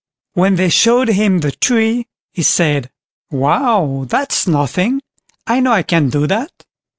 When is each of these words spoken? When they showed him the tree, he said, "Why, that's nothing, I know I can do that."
When 0.33 0.55
they 0.55 0.69
showed 0.69 1.09
him 1.09 1.41
the 1.41 1.51
tree, 1.51 2.07
he 2.33 2.41
said, 2.41 2.89
"Why, 3.29 4.05
that's 4.07 4.47
nothing, 4.47 5.03
I 5.45 5.59
know 5.59 5.73
I 5.73 5.83
can 5.83 6.09
do 6.09 6.25
that." 6.25 6.65